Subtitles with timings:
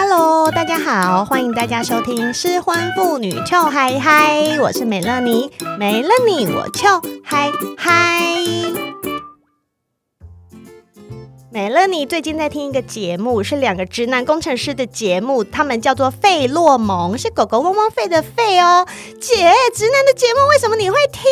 [0.00, 8.22] Hello，大家好，欢迎大家收听失婚妇女俏嗨嗨，我是美乐妮，没了你我俏嗨嗨。
[11.58, 18.86] 美乐妮最近在听一个节目，是两个直男工程师的节目，他们叫做费洛蒙，是狗狗汪汪费的费哦。
[19.20, 19.34] 姐，
[19.74, 21.24] 直男的节目为什么你会听？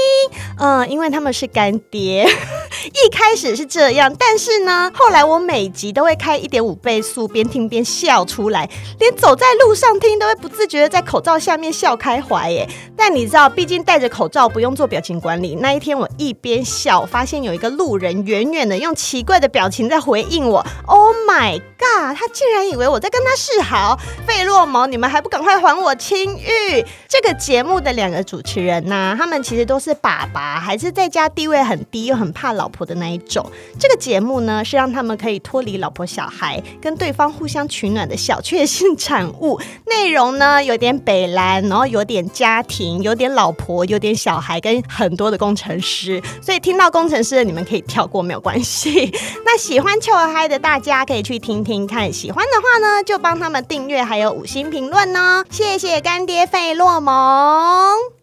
[0.58, 2.28] 嗯，因为他们是干爹。
[3.04, 8.68] 一开始是这样，但是呢，后来我每集都会开一点五倍速，边听边笑出来，
[8.98, 12.68] 连走在路上听都会不自觉的在口罩下面笑开怀耶。
[12.96, 15.54] 但你知道，毕竟戴着口罩不用做表情管理。
[15.54, 20.64] 那一天我一边笑，发现有一个路人远远的用奇怪的表情在回回应我。
[20.86, 22.16] Oh my god！
[22.16, 24.00] 他竟然以为我在跟他示好。
[24.26, 26.82] 费洛蒙，你们还不赶快还我清誉？
[27.06, 33.44] 这个节目的两个主持人呢、啊，他们其实都是爸爸，还是在家地位很低又很怕老婆的那一种。
[33.78, 39.60] 这个节目呢，是让他们可以脱离老婆小孩，跟对方互相取暖的小确幸产物。
[39.86, 46.22] 内容呢，有点北蓝，然后有点家庭，有点老婆，有点小孩，跟很多的工程师。
[46.40, 49.12] 所以听到工程师的你们可以跳过，没有关系。
[49.44, 55.44] 那喜欢秋儿嗨的大家可以去听听看，喜欢的话呢，就帮他们订阅，还有五星评论哦。
[55.50, 58.15] 谢谢干爹费洛蒙。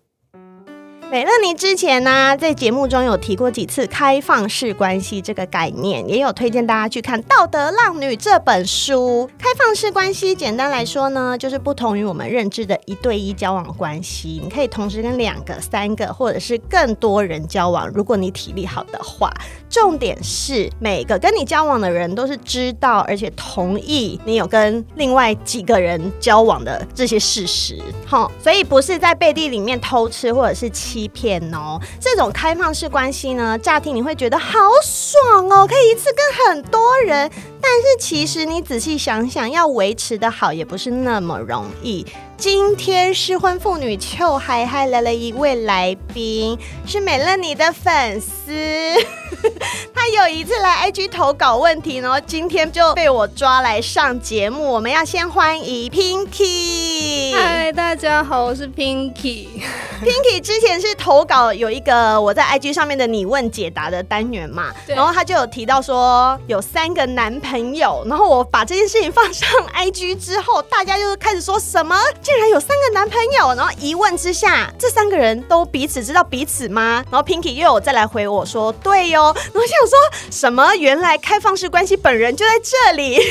[1.14, 9.30] 美乐妮之前呢、在节目中有提过几次开放式关系这个概念，也有推荐大家去看《道德浪女》这本书。
[9.38, 19.32] 开放式关系，简单来说呢，就是不同于我们认知的一对一交往关系，你可以同时跟两个、三个或者是更多人交往，如果你体力好的话。
[19.70, 31.80] 重点是每个跟你交往的人都是知道而且同意你有跟另外几个人交往的这些事实，齁，所以不是在背地里面偷吃或者是欺一片哦。
[32.00, 37.30] 这种开放式关系呢，乍听你会觉得好爽哦，可以一次跟很多人，
[37.62, 42.06] 但是其实你仔细想想，要维持的好也不是那么容易。
[42.44, 48.52] 今天失婚妇女邱海海来了一位来宾，是美乐你的粉丝。
[49.96, 54.74] 他有一次来 IG 投稿问题，然后今天就被我抓来上节目。
[54.74, 57.34] 我们要先欢迎 Pinky。
[57.34, 59.48] 嗨，大家好，我是 Pinky。
[60.04, 71.96] Pinky 之前是投稿有一个我在 IG 上面的你问解答的单元嘛，然后他就有提到说有三个男朋友，然后我把这件事情放上 IG 之后，大家就开始说什么？
[72.34, 77.04] 竟然有三个男朋友，然后一问之下，这三个人都彼此知道彼此吗？
[77.12, 79.26] 然后 Pinky 又有再来回我说，对哟。
[79.26, 80.74] 然后想说什么？
[80.76, 83.22] 原来开放式关系本人就在这里，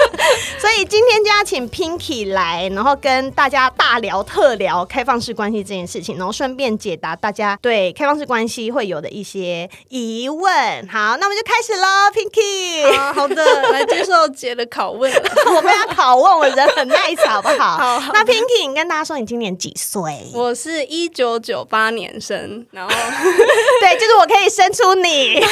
[0.58, 10.88] 所以今天就要请 Pinky 来，然后跟大家大聊特聊开放式关系这件事情，然后顺便解答大家对开放式关系会有的一些疑问。
[10.88, 12.96] 好，那我们就开始喽，Pinky。
[12.96, 15.12] 好，好的，来接受姐的拷问。
[15.54, 17.76] 我被他拷问，我人很 nice，好不好？
[17.76, 18.12] 好，好。
[18.14, 20.30] 那 Pinky，你跟大家说你今年几岁？
[20.34, 22.90] 我是一九九八年生，然后
[23.80, 25.34] 对，就是我可以生出你。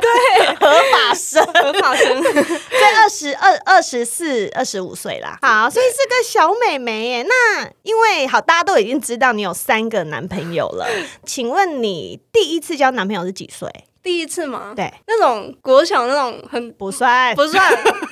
[0.00, 5.38] 对，合法生，合法生， 在二十二、二十四、二十五岁啦。
[5.42, 7.22] 好，所以是个小美眉耶。
[7.28, 10.86] 那因为好，大家都已经知道你有三个男朋友了。
[11.24, 13.68] 请问你第一次交男朋友是几岁？
[14.02, 14.72] 第一次吗？
[14.74, 17.62] 对，那种国小那种很不算，不算。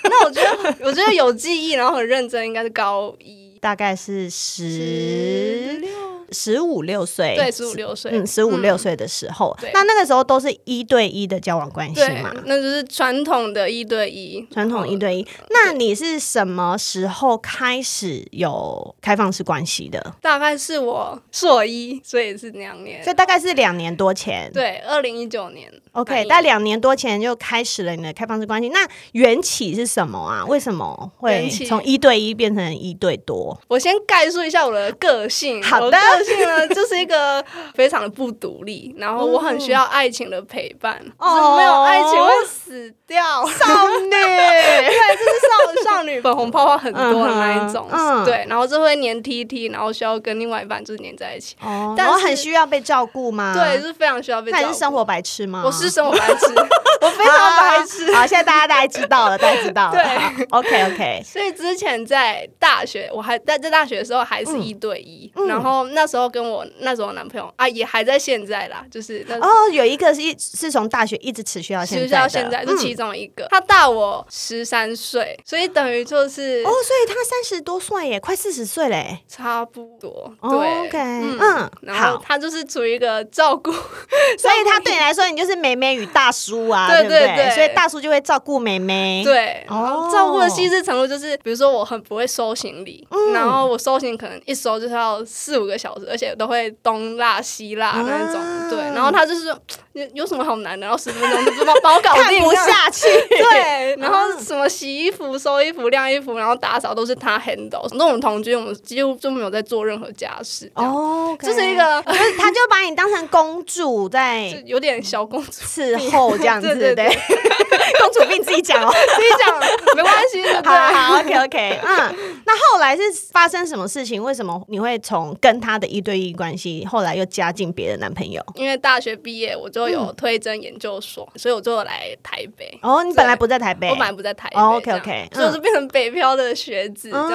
[0.05, 6.18] 那我觉得，我觉得有记忆，然后很认真，应该是高一，大概是十六。
[6.31, 12.33] 十五六岁，对，十五六岁，嗯，十五六岁的时候，嗯，那那个时候都是一对一的交往关系嘛？
[12.45, 15.27] 那就是传统的一对一，传统一对一。
[15.51, 20.15] 那你是什么时候开始有开放式关系的？
[20.21, 25.73] 大概是我硕一，所以是两年，所以大概是两年多前，对，二零一九年。
[25.93, 28.69] OK，在两年多前就开始了你的开放式关系。
[28.69, 30.45] 那缘起是什么啊？
[30.47, 33.59] 为什么会从一对一变成一对多？
[33.67, 35.63] 我先概述一下我的个性。
[35.63, 35.99] 好的。
[36.19, 53.55] 个性呢，就是一个非常的不独立，然后我很需要爱情的陪伴，哦，没有爱情会死掉，少女， 对，就是少少女，粉红泡泡很多的那一种，嗯，对，然后就会黏 T T，然后需要跟另外一半就是黏在一起，哦，但是很需要被照顾吗？
[53.55, 54.65] 对，是非常需要被照顾。
[54.65, 55.63] 还是生活白痴吗？
[55.65, 56.47] 我是生活白痴，
[57.01, 58.13] 我非常白痴。
[58.15, 59.93] 好，现在大家大概知道了，大家知道了。
[59.93, 61.23] 对，OK OK。
[61.25, 66.08] 所以之前在大学，我还在在大学的时候还是一对一，然后那。
[66.09, 80.33] 时候跟我那时候男朋友啊，也还在现在啦，就是那哦，有一个是一是从大学一直持续到现在，持续到现在是其中一个，嗯、他大我十三岁，所以等于就是哦，所以他三十多岁耶，快四十岁嘞，差不多。
[80.41, 83.71] ，OK，嗯，嗯，然后他就是处于一个照顾，
[84.39, 87.51] 所以他对你来说，你就是妹妹与大叔啊，对对对？
[87.55, 99.49] 所以大叔就会照顾妹妹，对，哦，照顾的细致程度就是，比如说我很不会收行李，嗯、然后我收行李可能一收就是要四五个小时，而且都会东拉西拉那种，啊、对，然后他就是
[99.93, 107.89] 有有什么好难的，然后十分钟就帮帮我搞定，看不下去， 对，然后什么洗衣服、收衣服、晾衣服，然后打扫都是他 handle。
[107.97, 119.59] 那我们同居，我们几乎就没有在做任何家事，哦，这、是一个，他就把你当成公主在， 有点小公主伺候这样 子，对，对，对，对，公主病自己讲哦，自己讲
[119.97, 122.15] 没关系，好好，OK OK，嗯，
[122.47, 123.03] 那后来是
[123.33, 124.23] 发生什么事情？
[124.23, 128.41] 为什么你会从跟他的一对一关系，后来又加进别的男朋友？
[128.55, 132.79] 因为大学毕业我就有推甄研究所，嗯、所以我就来台北。
[132.83, 134.61] 哦，你本来不在台北，我本来不在台北。
[134.61, 137.31] 哦、OK OK，所以我就变成北漂的学子这样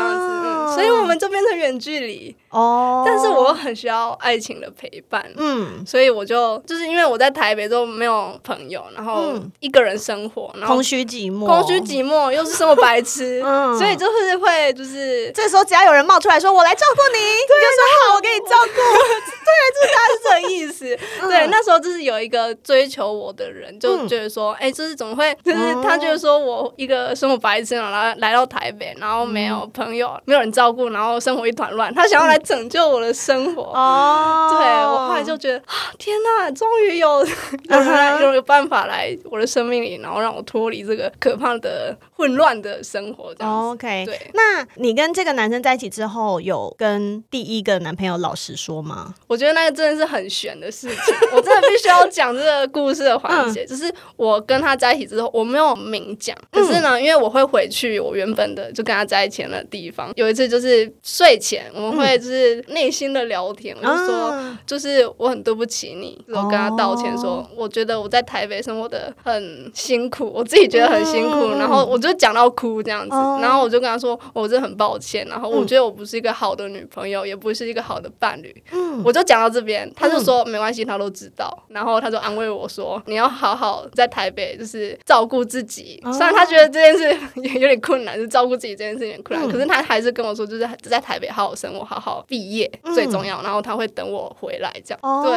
[0.69, 2.35] 子，所以我们就变成远距离。
[2.53, 17.19] 哦，但是我很需要爱情的陪伴，嗯，所以我就就是因为我在台北都没有朋友，然后一个人生活，然后空虚寂寞，空虚寂寞，又是生活白痴， 嗯，所以就是会就是这时候只要有人冒出来说“我来照顾你”，
[17.50, 18.77] 对，就说好，我给你照顾，
[19.49, 32.39] 对，就是大概是这个意思，对，那时候就是有一个追求我的人，就觉得说，哎，就是怎么会，就是他觉得说我一个生活白痴，然后来来到台北，然后没有朋友，没有人照顾，然后生活一团乱，他想要来。
[32.44, 34.50] 拯救我的生活哦！
[34.51, 37.25] 对，我后来就觉得啊，天哪，终于有
[37.69, 43.34] 有人有有办法来我的生命里，然后让我脱离这个可怕的混乱的生活。
[43.36, 44.19] 这样 OK，对。
[44.34, 49.13] 那你跟这个男生在一起之后，有跟第一个男朋友老实说吗？
[49.28, 53.66] 我觉得那个真的是很悬的事情， 我真的必须要讲这个故事的环节。
[53.68, 60.12] 就是我跟他在一起之后，我没有明讲，可是呢，因为我会回去我原本的就跟他在一起的地方。
[60.16, 62.32] 有一次就是睡前，我们会就是。
[62.33, 78.63] 是内心的聊天，我就说，就是我很对不起你，我跟他道歉说，我觉得我在台北生活的很辛苦，我自己觉得很辛苦，然后我就讲到哭这样子，然后我就跟他说，我真的很抱歉，然后我觉得我不是一个好的女朋友，也不是一个好的伴侣，
[79.03, 87.19] 我就讲到这边，他就说没关系，他都知道，然后他就安慰我说，你要好好在台北就是照顾自己，虽然他觉得这件事
[87.59, 92.22] 有点困难，就照顾自己这件事有点困难，可是他还是跟我说，就是在台北好好生活，好好。
[92.27, 95.23] 毕业最重要，然后他会等我回来，这样。
[95.23, 95.31] 对，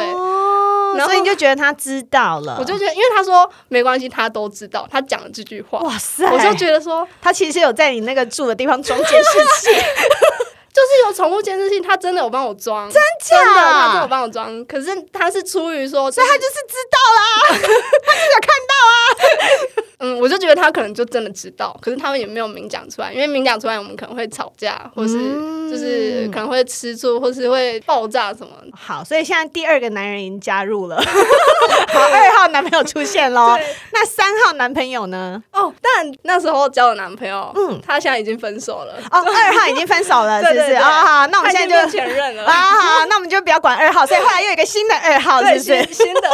[0.97, 9.73] 然后所以你就觉得他知道了，我就觉得，因为他说没关系，他都知道，他讲了这句话，哇塞，我就觉得说他其实有在你那个住的地方装监视器，
[10.73, 13.35] 就是有宠物监视器，他真的有帮我装，真假？
[13.37, 17.23] 他真的有帮我装，可是他是出于说，所以他就是知道啦，
[20.37, 25.13] 就觉得他可能就真的知道，可是他们也没有明讲出来，因为明讲出来，我们可能会吵架，或是
[25.69, 28.49] 就是可能会吃醋，或是会爆炸什么。
[28.77, 33.57] 好，所以现在第二个男人已经加入了， 好，二号男朋友出现喽。
[33.91, 35.41] 那三号男朋友呢？
[35.51, 38.93] 哦，但那时候交的男朋友，嗯，他现在已经分手了。
[39.11, 40.73] 哦，二号已经分手了， 是不是？
[40.73, 42.45] 啊，好，那我们现在就前任了。
[42.45, 45.93] 啊，好，那我们就不要管二号，所以后来又有一个新的二号， 是不是？
[45.93, 46.29] 新的。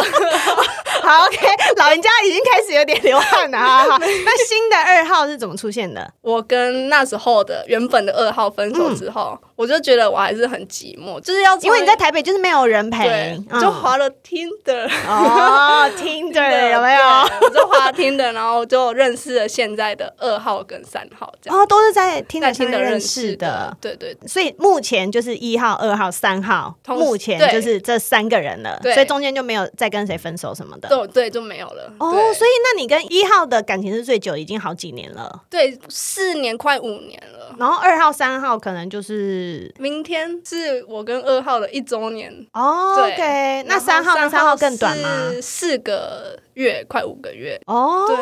[1.01, 1.37] 好，OK，
[1.77, 3.57] 老人家已经开始有点流汗了。
[3.57, 6.13] 好好，那新的二号是怎么出现的？
[6.21, 17.03] 我跟那时候的原本的二号分手之后，嗯、我就觉得我还是很寂寞，就是要因为你在台北就是没有人陪，嗯、就滑了 Tinder 哦，Tinder 有没有？
[17.41, 24.27] 我就滑 Tinder，然后就认识了现在的二号跟三号，这样哦，都是在 Tinder 上认识的，对，对对。
[24.27, 31.91] 所以目前就是一号、二号、三号，目前就是这三个人了，对所以中间就没有再跟谁分手什么的，对对，就没有了。
[31.99, 35.43] 哦，所以那你跟一号的感情是最久，已经好几年了。
[35.49, 37.55] 对，四年快五年了。
[37.59, 42.95] 然后二号、三号可能就是明天是我跟二号的一周年哦。
[42.95, 45.09] 对，okay, 那三号跟三号更短吗？
[45.41, 47.59] 四个月，快五个月。
[47.65, 48.17] 哦，对，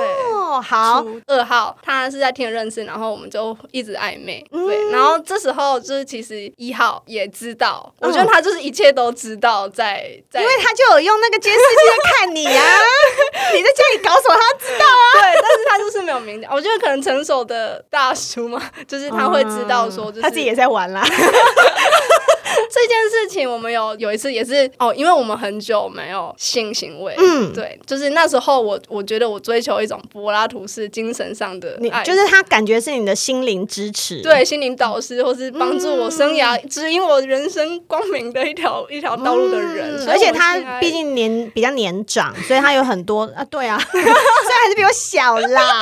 [0.62, 1.06] 好。
[1.28, 4.46] 二号他是在天认识，然后我们就一直暧昧。
[4.52, 12.64] 对，然后这时候就是其实一号也知道，我觉得他就是一切都知道，在在，因为他就有用那个监视器在看你啊。
[13.54, 14.36] 你在家里搞什么？
[14.36, 15.06] 他知道啊。
[15.14, 16.54] 对，但是他就是没有明讲。
[16.54, 21.04] 我觉得可能成熟的大叔嘛，就是他会知道说，就是他自己也在玩啦。
[22.72, 39.98] 这件事情，我们有有一次也是哦，因为我们很久没有性行为，嗯，对，就是那时候我我觉得我追求一种柏拉图式精神上的爱，就是他感觉是你的心灵支持，对，心灵导师，或是帮助我生涯、嗯、指引我人生光明的一条一条道路的人。
[39.98, 45.82] 嗯、而且他毕竟年比较年长，所以他有很多啊，对啊， 虽然还是比我小啦，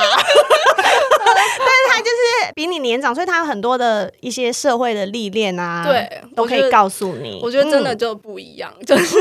[1.24, 7.40] 但是他就是比你年长，所以他有很多的一些社会的历练啊，对，都可以告诉你。
[7.42, 9.16] 我觉得真的就不一样， 嗯、就是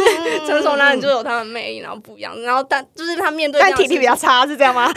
[0.47, 4.91] 成熟男人就有他的魅力，然后不一样，然后但就是他面对，但体力比较差，是这样吗？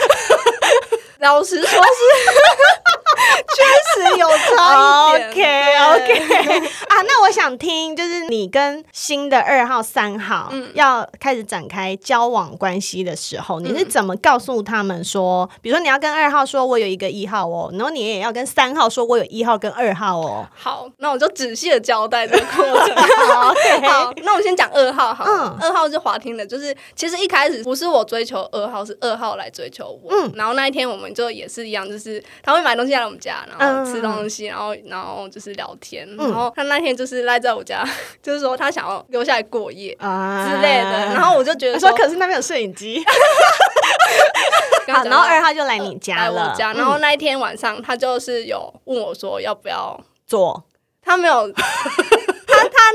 [1.19, 1.69] 老实说是。
[3.55, 5.63] 确实有差一点。
[5.93, 15.49] OK OK 啊，那我想听，就是你跟新的二号、三号、嗯、要开始展开交往关系的时候，你是怎么告诉他们说？
[15.61, 20.47] 比如说你要跟二号说，我有一个一号哦，然后你也要跟三号说，我有一号跟二号哦。
[20.55, 22.95] 好，那我就仔细的交代这个过程。
[23.33, 25.25] 好，okay、好，那我先讲二号好。
[25.25, 30.11] 嗯，二号是滑听的，就是其实一开始不是我追求二号，是二号来追求我。
[30.11, 37.83] 嗯，然后那一天我们就也是一样，就是他会买东西来我们家，然后吃东西，然后然后就是聊天，嗯、然后他那天就是赖在我家，
[38.21, 40.47] 就是说他想要留下来过夜啊。
[40.47, 43.03] 之类的，然后我就觉得说，说可是那边有摄影机，
[44.91, 50.63] 好，然后二号就来你家了，来我家，然后那一天晚上他就是有问我说要不要做，
[51.01, 51.51] 他没有。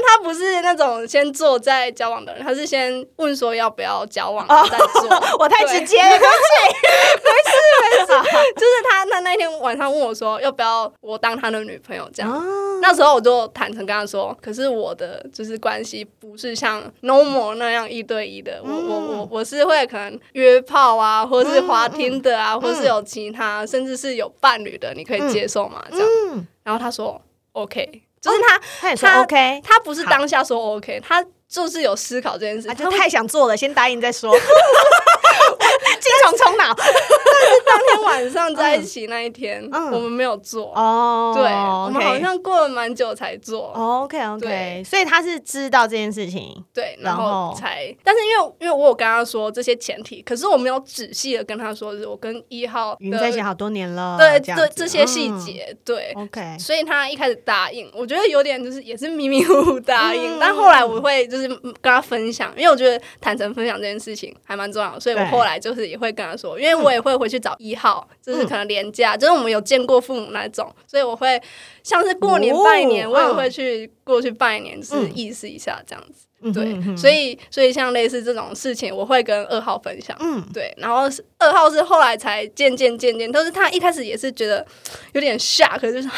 [0.07, 5.09] 他不是那种先做再交往的人，他是先问说要不要交往再做。
[5.09, 6.89] Oh, 我太直接了，对不起，
[7.25, 7.53] 没事
[7.83, 8.53] 没事。
[8.55, 12.43] 就是他他那天晚上问我说要不要我当他的女朋友这样，oh.
[12.81, 25.85] 那时候我就坦诚跟他说，可是我的就是关系不是像 normal 那样一对一的，我我我我是会可能约炮啊，或是滑听的啊，或是有其他，甚至是有伴侣的，你可以接受吗？
[25.91, 27.21] 这样，然后他说
[27.53, 28.03] OK。
[28.21, 34.33] 就是他，他也说 OK，他不是当下说 OK，他就是有思考这件事，他就太想做了，先答应再说。
[34.39, 41.33] 精 虫冲脑，但是当天晚上在一起那一天，我们没有做哦。
[41.35, 43.73] 对，我们好像过了蛮久才做。
[43.75, 47.95] OK OK，所以他是知道这件事情，对，然后才。
[48.05, 54.17] 但是因为因为我有跟他说这些前提，可是我没有仔细的跟他说，是我跟一号在一起好多年了。
[54.19, 56.57] 对对，这些细节，对 OK。
[56.59, 65.89] 所以他一开始答应，我觉得有点就是也是迷迷糊糊答应，但后来我会就是跟他分享，因为我觉得坦诚分享这件事情还蛮重要，所以我后来就是。
[65.89, 71.41] 也会跟他说，因为我也会回去找一号，嗯、就是可能连假，就是我们有见过父母那种，所以我会
[71.83, 76.28] 像是过年拜年，哦、我也会去过去拜年，就是意思一下这样子。
[76.41, 80.17] 嗯、对，所以所以像类似这种事情，我会跟二号分享。
[80.21, 84.65] 嗯，对，然后是二号是后来才渐渐渐渐，都是他一开始也是觉得
[85.13, 86.15] 有点 shock，就是啊，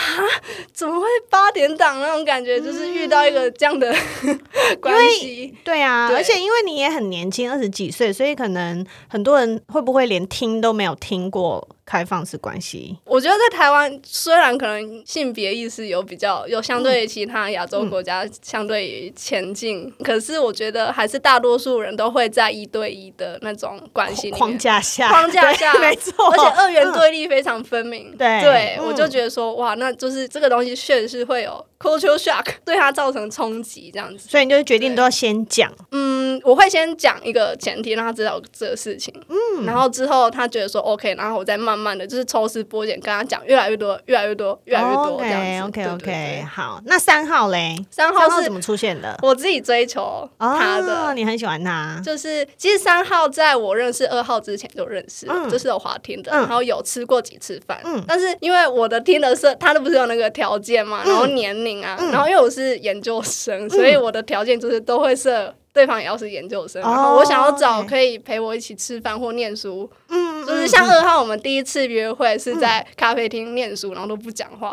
[0.74, 3.90] 怎么会八点档那种感觉，就是遇到一个这样的、
[4.24, 4.38] 嗯、
[4.80, 5.54] 关系。
[5.64, 11.66] 对啊，对而且因为你也很年轻，二十几岁，所以可能很多人会不会连听都没有听过。
[11.90, 28.12] 开放式关系，我觉得在台湾虽然可能性别意识有比较有相对于其他亚洲国家相对于前进，嗯、可是我觉得还是大多数人都会在一对一的那种关系框架下，框架下没错，而且二元对立非常分明。
[28.12, 35.72] 嗯、对，对我就觉得说哇，那就是这个东西确实是会有 cultural shock 对他造成冲击这样子，所以你就决定都要先讲。
[35.90, 36.09] 嗯，
[36.44, 39.14] 我会先讲一个前提，让他知道这个事情。
[39.28, 41.90] 嗯，然后之后他觉得说 OK，然后我再慢慢。
[41.96, 45.68] 的，就是抽丝剥茧，跟他讲越来越多，越来越多，越来越多这样子。
[45.68, 47.76] OK OK OK，好，那三号嘞？
[47.90, 49.18] 三号是怎么出现的？
[49.22, 52.00] 我自己追求他的，你很喜欢他。
[52.04, 57.80] 就是其实三号在我认识二号之前就认识，就是有滑听的，然后有吃过几次饭。
[57.84, 65.52] 嗯，但是因为我的听的是他的不是有那个条件嘛，然后年龄啊，然后因为我是研究生，所以我的条件就是都会设。
[65.80, 74.70] 对方也要是研究生，然后我想要找可以陪我一起吃饭或念书，嗯，就是像二号，我们第一次约会是在咖啡厅念书，然后都不讲话，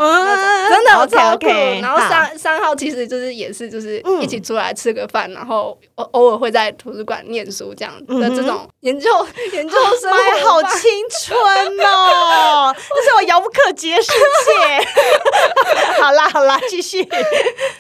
[0.70, 1.48] 真的我超酷。
[1.82, 9.10] 然后三三号其实就是也是就是一起出来吃个饭，然后偶偶尔会在图书馆念书这样的这种研究
[9.54, 10.92] 研究生，妈呀，好青
[11.24, 11.40] 春
[11.86, 12.76] 哦！
[12.76, 14.88] 这是我遥不可及的世界。
[16.02, 17.04] 好啦好啦，继续。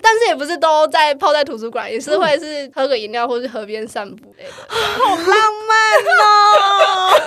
[0.01, 3.27] 但是也不是都在泡在图书馆，也是会是喝个饮料。
[3.27, 5.27] 或是河边散步类的，好浪
[5.67, 5.77] 漫
[6.23, 7.19] 哦！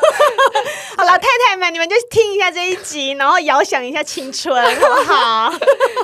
[0.97, 5.53] 好了，太太们，你们就听一下这一集，然后遥想一下青春，好不好？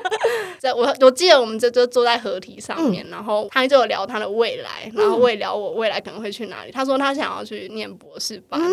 [0.59, 6.73] 在我我记得我们这就坐在合体上面，嗯、然后他就有聊他的未来，然后我也聊我未来可能会去哪里。
[6.73, 8.61] 他说他想要去念博士班。
[8.61, 8.73] 嗯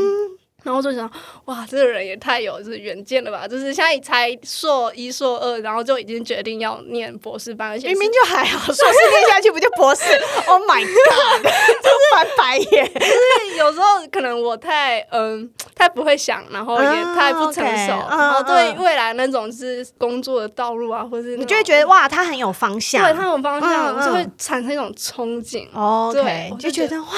[0.63, 1.10] 然后就想，
[1.46, 3.48] 哇，这个人也太有就是远见了吧！
[3.48, 10.03] 就是现在才硕一、硕二，然后就已经决定要念博士班，而且明明就还好，硕士念下去不就博士
[10.48, 11.43] ？Oh my god！
[11.43, 25.67] 就是翻白眼， 就是有时候可能我太嗯太不会想，然后也太不成熟，嗯 okay, 然后对未来那种是工作的道路啊，或是你就会觉得哇，他很有方向，对他有方向，嗯、就会产生一种憧憬。
[25.74, 27.10] 哦、嗯，对，okay, 就觉得哇，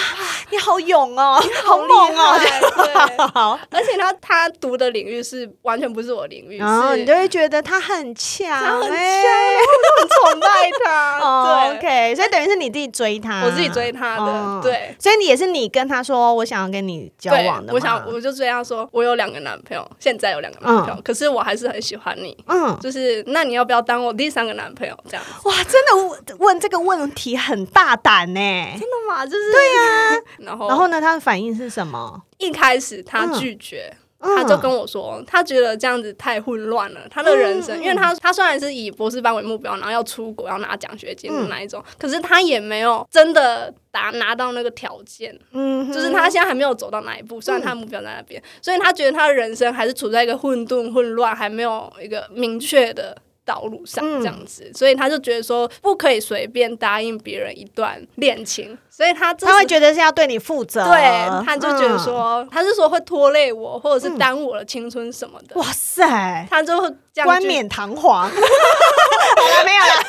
[0.49, 3.34] 你好勇哦，你好猛哦，对。
[3.35, 10.47] 好， 而且他他读的领域是完全不是我领域，然后你就会觉得他很强，他很强，我很崇拜
[10.85, 11.19] 他。
[11.19, 14.95] 哦，OK，所以等于是你自己追他，我自己追他的，对。
[14.97, 24.97] 所以你也是你跟他说，我想要跟你交往的，我想我就追他说，我有两个男朋友，现在有两个男朋友，可是我还是很喜欢你，嗯，就是那你要不要当我第三个男朋友？
[25.09, 28.39] 这样哇，真的问这个问题很大胆呢，
[28.79, 29.25] 真的吗？
[29.25, 32.21] 就是对呀， 然后然后呢，他的反应是什么？
[32.37, 53.17] 一开始他拒绝，嗯、他就跟我说，他觉得这样子太混乱了，他的人生，嗯、因为他他虽然是以博士班为目标，然后要出国，要拿奖学金的那一种，嗯、可是他也没有真的达拿到那个条件，嗯，就是他现在还没有走到那一步，虽然他的目标在那边，嗯、所以他觉得他的人生还是处在一个混沌、混乱，还没有一个明确的。
[53.45, 65.55] 道路上这样子，嗯、所以他就觉得说不可以随便答应别人一段恋情，所以他他会觉得是要对你负责，对，他就觉得说、嗯、他是说会拖累我，或者是耽误我的青春什么的。
[65.57, 66.73] 哇塞，他就
[67.23, 68.27] 冠冕堂皇。
[69.37, 69.93] 好了，没有了。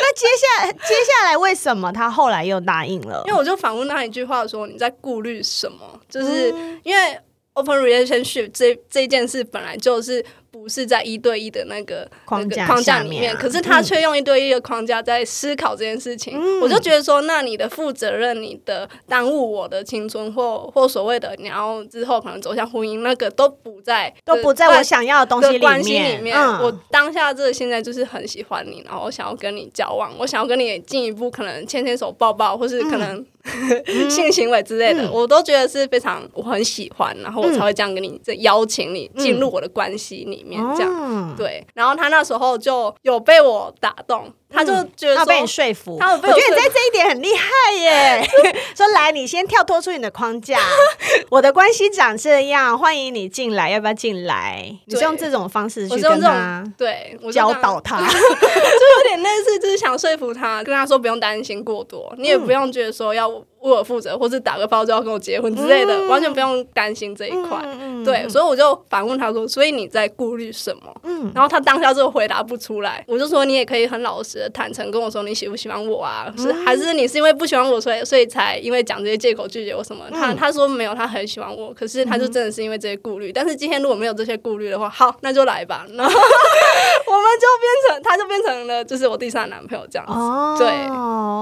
[0.00, 3.22] 那接下来接下来为什么他后来又答应了？
[3.26, 5.78] 因为我就反问他一句话说：“你在顾虑什么？”
[6.08, 7.18] 就是因为
[7.54, 10.24] open relationship 这这件事本来就是。
[10.54, 16.40] 不是在一对一的那个框架框架里面，可是他却用一对一的框架在思考这件事情。
[16.60, 26.38] 我就觉得说，那你的负责任，你的耽误我的青春，或或所谓的你要之后可能走向婚姻，那个都不在，都不在我想要的东西关系里面。
[26.38, 33.26] 我当下这个现在就是很喜欢你，然后我想要跟你交往，我想要跟你进一步，可能牵牵手、抱抱，或是可能
[34.08, 40.44] 性行为之类的，我都觉得是非常我很喜欢，然后我才会这样跟你邀请你进入我的关系里。
[40.44, 44.30] 面这样、嗯、对，然后他那时候就有被我打动。
[44.56, 48.24] 他就觉得他被你说服，他我觉得你在这一点很厉害耶。
[48.76, 50.56] 说来，你先跳脱出你的框架，
[51.28, 54.64] 我的关系长这样，欢迎你进来，要不要进来？
[54.84, 67.62] 你是用这种方式去跟他对教导他，就有点类似，就是想说服他，跟他说不用担心过多，你也不用觉得说要 know 为我负责，或是打个包就要跟我结婚之类的，完全不用担心这一块。
[68.04, 76.32] 对，所以我就反问他说：“所以你在顾虑什么？”嗯，然后他当下就回答不出来，我就说：“你也可以很老实。”坦诚跟我说你喜不喜欢我啊？
[76.36, 80.04] 是还是你是因为不喜欢我，所以所以才因为讲这些借口拒绝我什么？
[80.12, 83.32] 他他说没有，他很喜欢我，可是他就真的是因为这些顾虑。
[83.32, 85.86] 但是今天如果没有这些顾虑的话，好，那就来吧。
[85.96, 90.12] 然后我们就变成，他就变成了就是我第三男朋友这样子。
[90.12, 90.68] 哦，对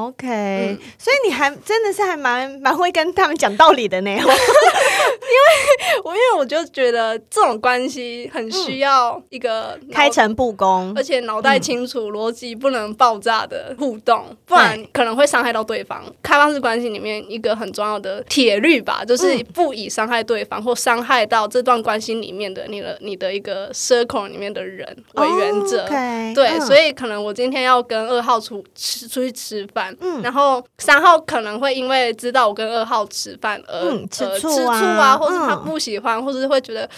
[0.07, 0.79] ，OK。
[0.99, 4.11] 所以你还真的是还蛮蛮会跟他们讲道理的呢。
[5.33, 12.92] 因为我因为我就觉得这种关系很需要一个 开诚布公，而且脑袋清楚，逻辑不能。
[13.03, 16.05] 爆炸的互动，不然可能会伤害到对方。
[16.05, 25.83] 对开放式关系里面一个很重要的铁律吧，就是不以伤害对方或伤害到这段关系里面的你的你的一个 circle 里面的人为原则。
[25.83, 26.35] Oh, okay.
[26.35, 36.88] 对，嗯、所以可能我今天要跟二号出吃出去吃饭，嗯、然后三号可能会因为知道我跟二号吃饭而、嗯、吃醋啊，吃醋啊，或是他不喜欢，嗯、或者是会觉得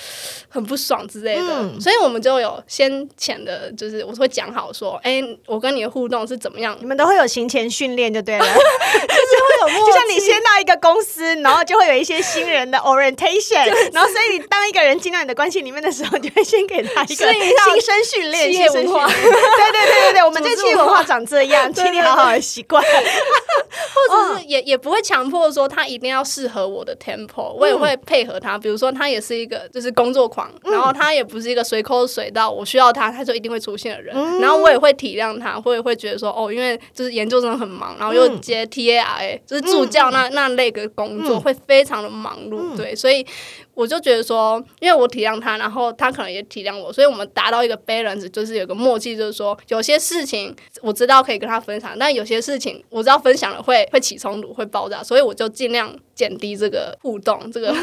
[0.49, 1.43] 很不爽之类的。
[1.49, 5.95] 嗯、所以我们就有先前的，就是我会讲好说，哎、欸，我跟你的。
[5.95, 6.77] 互动是怎么样？
[6.81, 19.07] 你们都会有行前训练就对了， 就是会有，就像你先到一个公司，然后就会有一些新人的 orientation，然后所以你当一个人进到你的关系里面的时候，就会先给他一个 新生训练、新生训练。
[19.07, 19.31] 对
[19.71, 28.57] 对对对对，我们这企业文化长这样， 请你好好的习惯，或者是也也不会强迫说他一定要适合我的 tempo，我也会配合他。
[28.57, 35.75] 比如说他也是一个就是工作狂，然后他也不是一个随口随到我需要他他就一定会出现的人，然后我也会体谅他，会。
[35.85, 43.27] 会觉得说哦，因为就是研究生很忙，然后又接 TARA，就是助教那那类的工作会非常的忙碌，对，所以
[43.75, 57.75] 我就觉得说，因为我体谅他，然后他可能也体谅我，所以我们达到一个 balance，就是有个默契，就是说有些事情我知道可以跟他分享，但有些事情我知道分享了会会起冲突，会爆炸，所以我就尽量减低这个互动，这个。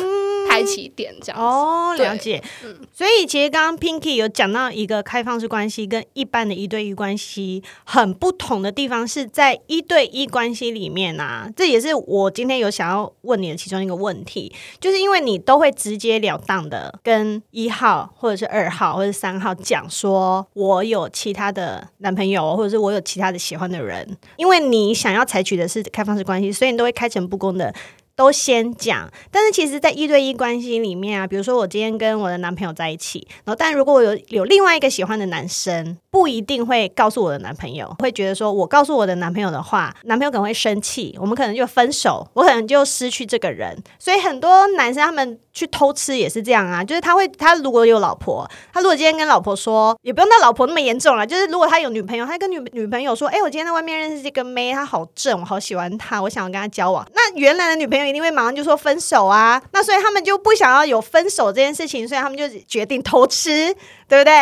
[0.51, 1.41] 开启点这样子。
[1.41, 2.43] 哦，了解。
[2.63, 27.73] 嗯，所以其实刚刚 Pinky 有讲到一个开放式关系跟一般的一对一关系很不同的地方，是在一对一关系里面啊，这也是我今天有想要问你的其中一个问题，就是因为你都会直截了当的跟一号或者是二号或者是三号讲说，我有其他的男朋友，或者是我有其他的喜欢的人，因为你想要采取的是开放式关系，所以你都会开诚布公的。
[28.21, 43.75] 都先讲，但是其实，在一对一关系里面啊，比如说我今天跟我的男朋友在一起，然后但如果我有有另外一个喜欢的男生，不一定会告诉我的男朋友，会觉得说我告诉我的男朋友的话，男朋友可能会生气，我们可能就分手，我可能就失去这个人。
[43.97, 57.03] 所以很多男生他们去偷吃也是这样啊，就是他会他如果有老婆，他如果今天跟老婆说，也不用他老婆那么严重了，就是如果他有女朋友，他跟女女朋友说，哎，我今天在外面认识这个妹，她好正，我好喜欢她，我想要跟她交往。
[57.15, 58.10] 那原来的女朋友。
[58.11, 63.75] 一定会马上就说分手啊，那所以他们就不想要有分手这件事情，所以他们就决定偷吃。
[64.11, 64.33] 对不对？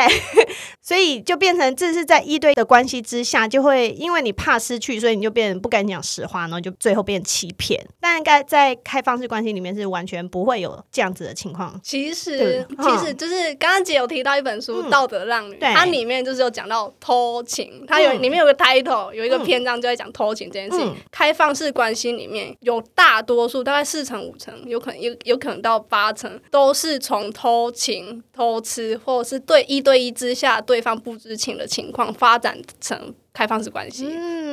[0.82, 7.80] 所以就变成这是在一对的关系之下，就会因为你怕失去，所以你就变成不敢讲实话，然后就最后变欺骗。
[8.02, 11.80] 但该在开放式关系里面是完全不会有这样子的情况。
[11.84, 20.88] 其实，其实就是刚刚姐有提到一本书《嗯、道德浪女》，它里面就是有讲到偷情，它有里面有个 title，有一个篇章就在讲偷情这件事情。
[20.88, 29.66] 嗯、开放式关系里面有大多数，大概四成五成，有可能有有可能到八成，都是从偷情、偷吃，或者是对。
[29.70, 34.08] 一对一之下，对方不知情的情况发展成开放式关系，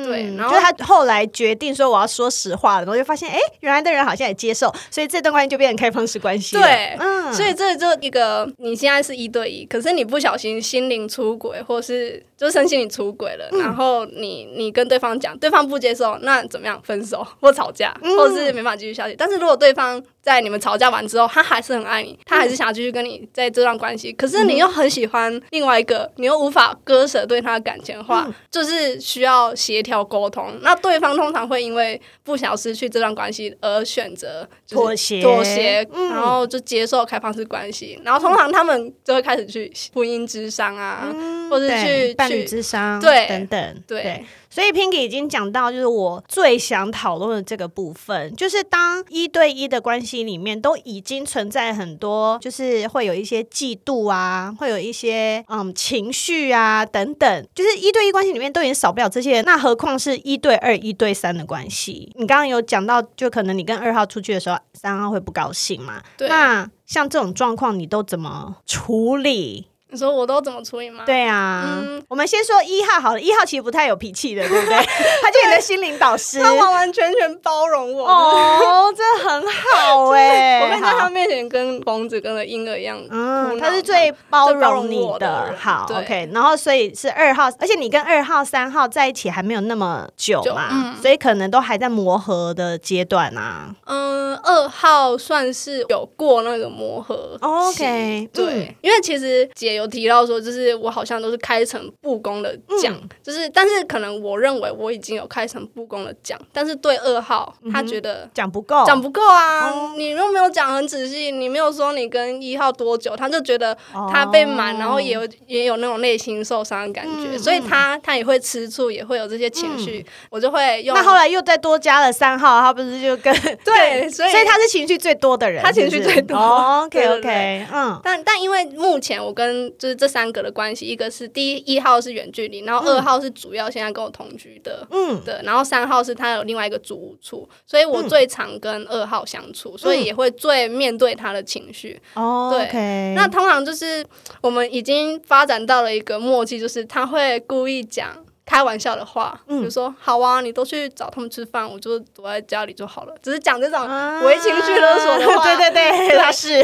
[0.07, 6.55] 对，然后就他后来决定说我要说实话了，然后就发现，哎，原来的人好像也接受，所以这段关系就变成开放式关系。
[6.55, 16.81] 对，嗯，所以这就一个你现在是一对一，可是你不小心心灵出轨，或是就身心灵出轨了，嗯、然后你你跟对方讲，对方不接受，那怎么样？
[16.83, 19.15] 分手或吵架，嗯、或者是没法继续下去。
[19.17, 30.53] 但是如果对方在你们吵架完之后，他还是很爱你，他还是想要继续跟你在这段关系，嗯、可是你又很喜欢另外一个，你又无法割舍对他的感情的话，嗯、就是需要协调沟通。
[30.61, 37.97] 那对方通常会因为不想失去这段关系而选择妥协，妥协，然后就接受开放式关系。
[38.03, 44.03] 然后通常他们就会开始去婚姻之商啊，嗯、或者去伴侣之商，对，等等，对。
[44.03, 44.25] 对
[44.57, 62.11] 所以 Pinky 已经讲到，就是我最想讨论的这个部分，就是当一对一的关系里面都已经存在很多，就是会有一些嫉妒啊，会有一些嗯情绪啊等等，就是一对一关系里面都已经少不了这些，那何况是一对二、一对三的关系？
[62.15, 66.01] 你刚刚有讲到，就可能你跟二号出去的时候，三号会不高兴嘛？
[66.17, 66.27] 对。
[66.27, 69.67] 那像这种状况，你都怎么处理？
[69.89, 71.03] 你说我都怎么处理吗？
[71.05, 73.21] 对啊，嗯，我们先说一号好了。
[73.21, 74.75] 一号其实不太有脾气的，对不对？
[75.23, 78.05] 他就你的心灵导师，他完完全全包容我。
[78.05, 80.59] 哦，这很好哎！
[80.67, 85.55] 我会在他面前跟王子跟个婴儿一样，嗯，他是最包容你的。
[85.57, 86.29] 好，OK。
[86.33, 93.73] 然后所以是二号，而且你跟二号、三号在一起还没有那么久嘛，所以可能都还在磨合的阶段啊。
[93.85, 97.37] 嗯，二号算是有过那个磨合。
[97.39, 99.76] OK，对，因为其实姐。
[99.77, 109.69] 有提到说，就是我好像都是开诚布公的讲，嗯、就是但是可能我认为我已经有开诚布公的讲，但是对二号、嗯、他觉得讲不够，讲不够啊！
[109.69, 113.77] 哦、你又没有讲很仔细，你没有说你跟一号多久，他就觉得
[114.11, 120.95] 他被瞒，哦、然后也有也有那种内心受伤的感觉，嗯、所以他他也会吃醋，也会有这些情绪，嗯、我就会用。
[120.95, 126.35] 那后来又再多加了三号，他不是就跟 对，所以所以他是情绪最多的人，他情绪最多。
[126.37, 141.99] 哦、OK OK，嗯，但但因为目前我跟就是这三个的关系，一个是第一一号是远距离，然后二号是主要现在跟我同居的，嗯，对，然后三号是他有另外一个租屋处，所以我最常跟二号相处，嗯、所以也会最面对他的情绪。
[142.13, 144.05] 哦，对那通常就是
[144.41, 148.26] 我们已经发展到了一个默契，就是他会故意讲。
[148.47, 153.13] 开玩笑的话，比如说好啊，你都去找他们吃饭，我就躲在家里就好了。
[153.21, 153.81] 只是讲这种
[154.23, 156.53] 为情绪勒索的话， 对对对，他是，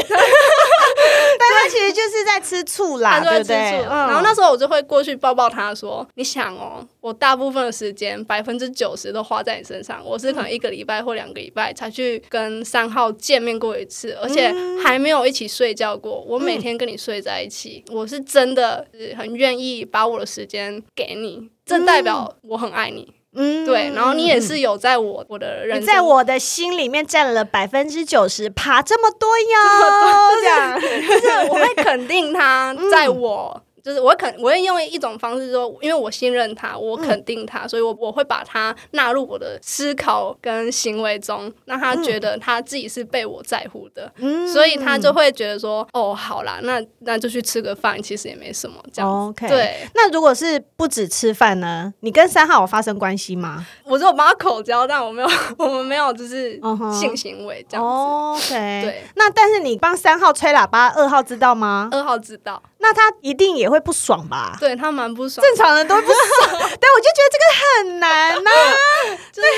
[1.38, 3.82] 但他其实就是在吃醋啦，对不对？
[3.86, 14.50] 然后那时候我就会过去抱抱他说：“你想哦，我大部分的时间百分之九十都花在你身上，我是可能一个礼拜或两个礼拜才去跟三号见面过一次，而且
[14.82, 16.24] 还没有一起睡觉过。
[16.26, 49.28] 我每天跟你睡在一起，我是真的是很愿意把我的时间给你。”这代表我很爱你，嗯，对，然后你也是有在我我的人，在我的心里面占了百分之九十，爬这么多呀， 这样， 就是我会肯定他 在我就是我肯我会用一种方式说，因为我信任他，我肯定他，嗯、所以我我会把他纳入我的思考跟行为中，让他觉得他自己是被我在乎的，嗯、所以他就会觉得说，哦，好啦，那那就去吃个饭，其实也没什么这样。
[49.28, 49.86] OK，对。
[49.94, 51.92] 那如果是不止吃饭呢？
[52.00, 53.66] 你跟三号有发生关系吗？
[53.84, 56.58] 我说我帮他口交，但我没有，我们没有就是
[56.90, 58.54] 性行为这样子。
[58.54, 58.56] Uh huh.
[58.56, 59.02] OK，对。
[59.16, 61.90] 那但是你帮三号吹喇叭，二号知道吗？
[61.92, 62.62] 二号知道。
[62.84, 64.58] 那他一定也会不爽吧？
[64.60, 66.50] 对，他蛮不爽，正常人都会不爽。
[66.52, 68.74] 对，我就觉得这个很难呐、啊。
[69.32, 69.48] 就是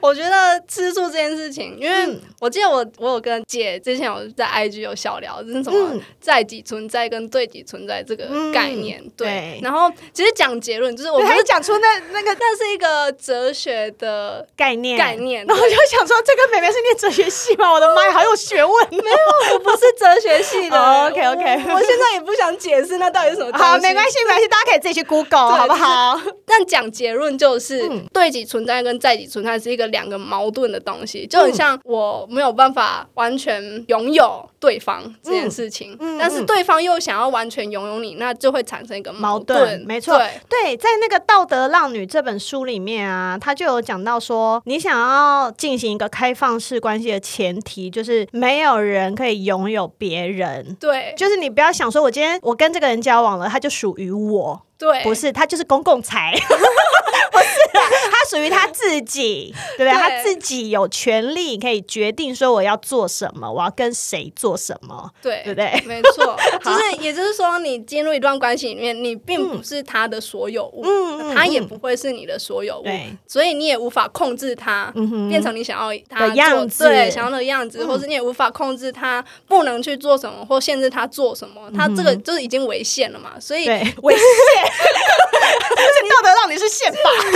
[0.00, 9.00] 我觉得吃醋这件事情，因为我记得我我有跟姐之前有在 IG 有小聊，就是什么在己存在跟对己存在这个概念。
[9.04, 15.44] 嗯、对，对然后其实讲结论就是我们讲出那那个那是一个哲学的概念概念。
[15.46, 17.72] 然后我就想说，这个妹妹是念哲学系吗？
[17.72, 18.88] 我的妈呀，好有学问！
[18.90, 20.76] 没有，我不是哲学系的。
[20.86, 22.35] Oh, OK OK，我，我现在也不。
[22.36, 23.58] 想解释那到底是什么？
[23.58, 26.20] 好，没关系，没关系，大家可以自己去 Google，好不好？
[26.44, 39.58] 但讲结论就是，嗯、对己存在跟在己存在是一个两个矛盾的东西，就很像我没有办法完全拥有对方这件事情，嗯嗯、但是对方又想要完全拥有你，那就会产生一个矛盾。
[39.58, 50.76] 矛盾没错，对，对，在那个《道德浪女》这本书里面啊，他就有讲到说，你想要进行一个开放式关系的前提，就是没有人可以拥有别人。
[50.80, 54.62] 对，就是你不要想说，我今天我跟这个人交往了，他就属于我。
[54.78, 56.34] 对，不是，他就是公共财，
[57.32, 57.65] 不是，
[58.10, 59.92] 他属于他自己，对不对？
[59.92, 65.80] 他自己有权利可以决定说我要做什么，我要跟谁做什么，对，对不对？
[65.86, 74.92] 没错， 就是，也就是说，你进入一段关系里面，你并不是他的所有物，嗯，他也不会是你的所有物，对，所以你也无法控制他
[75.28, 84.22] 变成你想要他的样子，对，想要的样子，或是你也无法控制他不能去做什么，或限制他做什么，他这个就是已经违宪了嘛，所以违宪。
[85.46, 86.98] 这道德让你是宪法，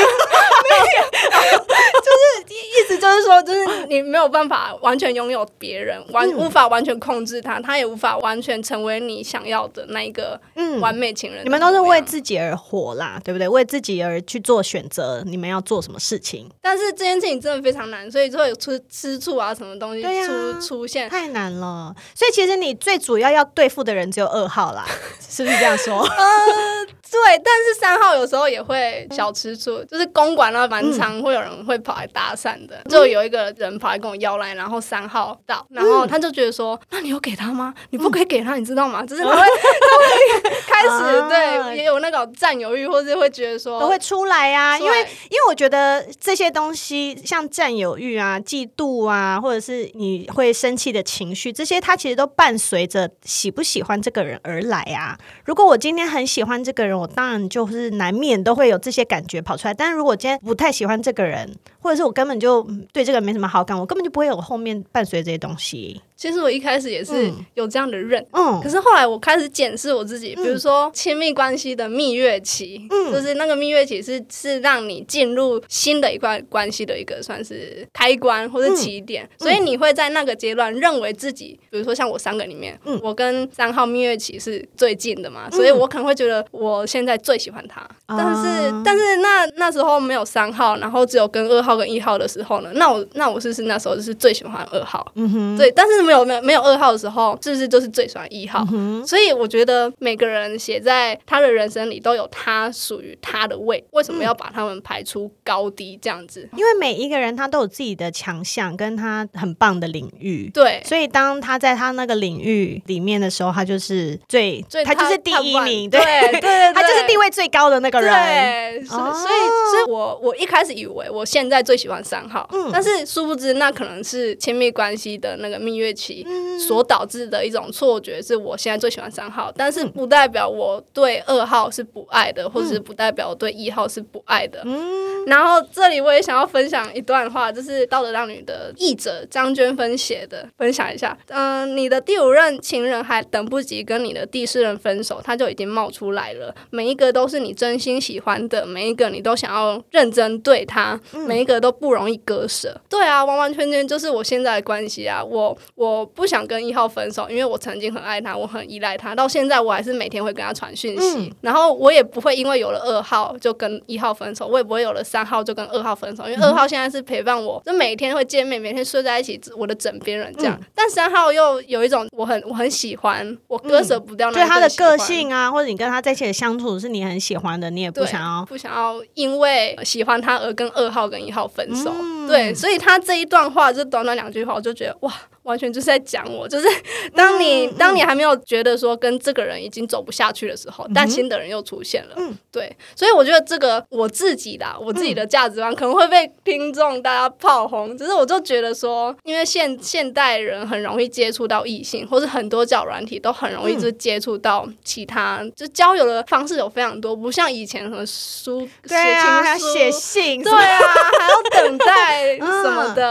[2.00, 10.40] 就是意思就是说，就是你没有办法完全拥有别人，完无法完全控制他，他也无法完全成为你想要的那一个
[10.80, 11.44] 完美情人。
[11.44, 13.48] 你们都是为自己而活啦，对不对？
[13.48, 16.48] 为自己而去做选择，你们要做什么事情？
[16.60, 21.94] 但是这件事情真的非常难，所以就会有出吃醋啊，什么东西出出现太难了。
[22.14, 24.86] 所以其实你最主要要对付的人只有二号啦，
[25.20, 26.00] 是不是这样说？
[26.00, 26.86] 呃。
[27.10, 37.74] 对，但是三号有时候也会小吃醋，就是公馆那蛮常会有人会跑来搭讪的，嗯、就有一个人跑来跟我要来，然后三号到，然后他就觉得说，嗯、那你有给他吗？
[37.90, 39.04] 你不可以给他，你知道吗？
[39.04, 55.18] 就是他会， 他会开始、啊、对，也有那种占有欲，或是会觉得说都会出来呀、啊，因为因为我觉得这些东西像占有欲啊、嫉妒啊，或者是你会生气的情绪，这些它其实都伴随着喜不喜欢这个人而来啊。
[55.44, 66.00] 如果我今天很喜欢这个人，我当然就是难免都会有这些感觉跑出来，但是如果今天不太喜欢这个人，或者是我根本就对这个人没什么好感，我根本就不会有后面伴随这些东西。
[66.16, 95.06] 其实我一开始也是有这样的认，嗯，可是后来我开始检视我自己，比如说亲密关系的蜜月期，嗯，就是那个蜜月期是是让你进入新的一段关系的一个算是开关或者起点，嗯、所以你会在那个阶段认为自己，比如说像我三个里面，嗯，我跟三号蜜月期是最近的嘛，嗯、所以我可能会觉得我现在最喜欢他，嗯、但是但是那那时候没有三号，然后只有跟二号跟一号的时候呢，那我那我是不是那时候就是最喜欢二号？
[95.14, 96.00] 嗯哼，对，但是。
[96.00, 98.66] 没有没有没有二号的时候，是不是就是最喜欢一号？
[99.06, 106.48] 所以我觉得每个人写在他的人生里都有他属于他的位，为什么要把他们排出高低这样子？
[106.56, 110.50] 因为每一个人他都有自己的强项，跟他很棒的领域。
[110.52, 116.40] 对，所以当他在他那个领域里面的时候，他就是最最他，他就是第一名，对，对
[116.74, 118.10] 他就是地位最高的那个人。
[118.10, 119.34] 对，所以、哦、所以，
[119.70, 126.26] 所以我我一开始以为我现在最喜欢三号，嗯、但是殊不知那可能是亲密关系的那个蜜月期。
[126.58, 134.60] 所导致的一种错觉是我现在最喜欢三号，但是不代表我对二号是不爱的，或者是不代表我对一号是不爱的。
[134.64, 141.16] 嗯，然后这里我也想要分享一段话，就是《道德浪女》的译者张娟芬写的，分享一下。
[141.28, 146.54] 嗯、呃，你的第五任情人还等不及跟你的第四任分手，他就已经冒出来了。
[146.70, 152.80] 每一个都是你真心喜欢的，每一个你都想要认真对他，每一个都不容易割舍。
[152.88, 155.90] 对啊，完完全全就是我现在的关系啊，我我。
[156.00, 161.18] 我不想跟一号分手，因为我曾经很爱他，我很依赖他，到现在我还是每天会跟他传讯息。
[161.18, 170.56] 嗯、然后我也不会因为有了二号就跟一号分手，我也不会有了三三号就跟二号分手，因为二号现在是陪伴我，就每天会见面，每天睡在一起，我的枕边人这样。
[170.58, 174.42] 嗯、但三号又有一种我很我很喜欢，我割舍不掉那个、嗯。
[174.42, 181.92] 对他的个性啊，或者你跟他在一起的相处是你很喜欢的，你也不想要不想要因为喜欢他而跟二号跟一号分手。
[181.94, 185.12] 嗯、对，所以他这一段话就短短两句话，我就觉得哇。
[185.50, 186.66] 完全就是在讲我，就是
[187.14, 210.78] 当你、嗯、当你还没有觉得说跟这个人已经走不下去的时候，嗯、但新的人又出现了，嗯，对，所以我觉得这个我自己的我自己的价值观可能会被听众大家炮轰，只是我就觉得说，因为现现代人很容易接触到异性，或是很多交友软体都很容易就接触到其他，嗯、就交友的方式有非常多，不像以前什么书写、啊、情书、写信，对啊，
[211.18, 211.42] 还要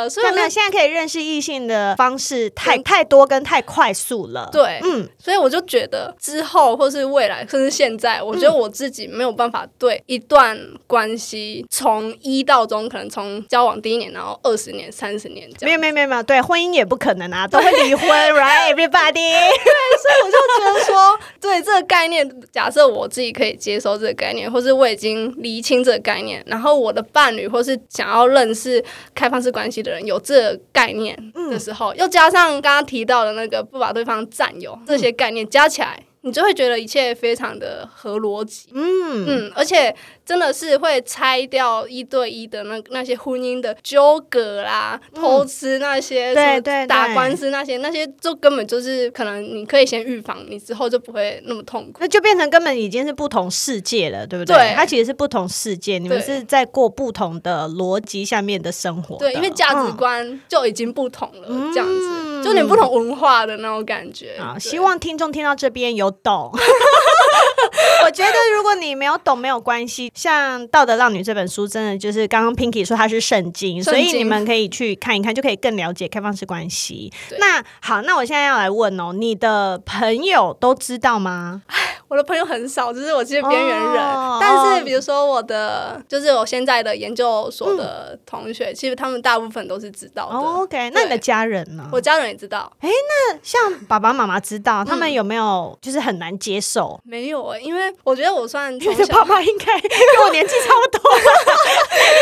[0.10, 2.50] 所以我们现在可以认识异性的方式。
[2.56, 19.52] 太太多跟太快速了，对，嗯，所以我就觉得之后或是未来，甚至现在，我觉得我自己没有办法对一段关系从一到终，可能从交往第一年，然后二十年、三十年这样，没有没有没有没有，对， 婚姻也不可能啊，都会离婚，right，everybody， 对，
[19.98, 28.84] 所以我就觉得说，对这个概念，假设我自己可以接受这个概念，或是我已经厘清这个概念，然后我的伴侣或是想要认识
[29.16, 31.18] 开放式关系的人有这个概念
[31.50, 38.70] 的时候，又加上刚刚提到的那个不把对方占有这些概念加起来，你就会觉得一切非常的合逻辑。
[38.74, 39.96] 嗯嗯，而且。
[40.30, 51.98] 真的是会拆掉一对一的那那些婚姻的纠葛啦，嗯、偷吃那些，对对，打官司那些，那些就根本就是可能你可以先预防，你之后就不会那么痛苦。
[52.00, 54.56] 那就变成根本已经是不同世界了，对不对？
[54.56, 59.32] 对，它其实是不同世界，你们是在过不同的逻辑下面的生活的。
[59.32, 64.36] 对，因为价值观就已经不同了，嗯、这样子就有点不同文化的那种感觉。
[64.38, 66.52] 啊、嗯，希望听众听到这边有懂。
[68.06, 77.12] 我觉得如果你没有懂没有关系，像《道德浪女》这本书，真的就是刚刚 Pinky 说它是圣经，所以你们可以去看一看，就可以更了解开放式关系。
[77.38, 81.64] 那好，那我现在要来问哦，你的朋友都知道吗？
[82.10, 84.16] 我的朋友很少，就是我是边缘人。
[84.16, 90.36] Oh, 但是比如说我的，就是我现在的研究所的同学，嗯、其实他们大部分都是知道的。
[90.36, 91.88] Oh, OK，那你的家人呢？
[91.92, 92.72] 我家人也知道。
[92.80, 92.96] 哎、欸，
[93.32, 97.00] 那像爸爸妈妈知道，他们有没有就是很难接受？
[97.04, 98.76] 没有啊、欸，因为我觉得我算，
[99.12, 101.24] 爸爸应该 跟我年纪差不多，应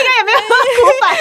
[0.04, 1.16] 该也没有那么古板。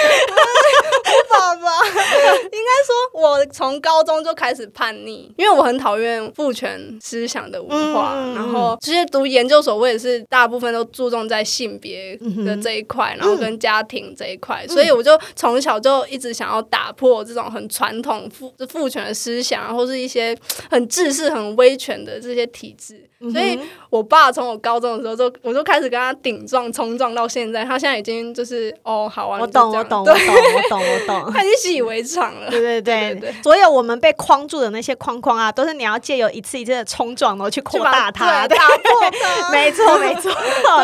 [1.07, 8.56] 我爸爸应该说，我从高中就开始叛逆，因为我很讨厌父权思想的文化，嗯、然后。
[8.57, 20.37] 哦，其实读研究所，我也是大部分都注重在性别的这一块，然后跟家庭这一块，嗯、所以我就从小就一直想要打破这种很传统父父权的思想，或是一些
[20.69, 23.03] 很制式、很威权的这些体制。
[23.31, 27.65] 所以，我爸从我高中的时候就，我就开始跟他顶撞、冲撞到现在。
[27.65, 29.39] 他现在已经就是哦，好啊。
[29.41, 31.33] 我懂，我懂，我懂，我懂，我懂。
[31.33, 32.47] 他已经习以为常了。
[32.51, 39.49] 对对对对，所有我们被框住的那些框框啊，都是你要借由一次一次的冲撞，然后去扩大它，打破它。
[39.51, 40.31] 没错，没错，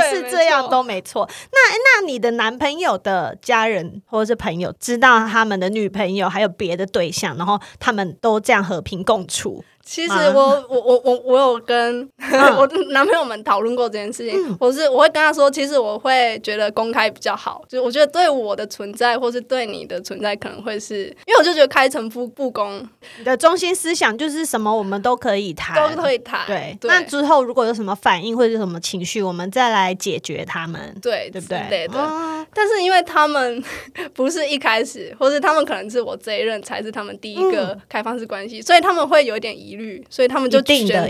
[0.09, 1.29] 是这样都没错。
[1.51, 1.57] 那
[2.01, 9.63] 那你的男朋友的家人或者是朋友知道他们的女朋友还有别的对象，然后他们都这样和平共处？
[9.85, 12.09] 其实我我我我我有跟
[12.57, 26.47] 我男朋友们讨论过这件事情，嗯、我是我会跟他说，其实我会觉得公开比较好，就我觉得对我的存在或是对你的存在可能会是，因为我就觉得开诚布布公，你的中心思想就是什么我们都可以谈，都可以谈。
[26.47, 31.65] 对，对那之后如果有什么反应或者是什么情绪，我们再来解决他们，对对不对？
[31.69, 31.99] 对的。
[31.99, 33.61] 哦、但是因为他们
[34.15, 40.05] 不是一开始，或是他们可能是我这一任才是他们第一个开放式关系，嗯、所以他们会有点疑虑。
[40.09, 41.07] 所以他们就选择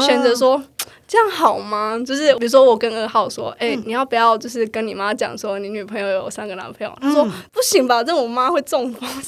[0.00, 0.62] 选择说。
[1.08, 1.96] 这样好吗？
[2.04, 6.92] 就是比如说，我跟二号说，哎、欸，嗯、你要不要就是跟你妈讲说，你女朋友有三个男朋友？
[7.00, 9.08] 他说、嗯、不行吧，这我妈会中风。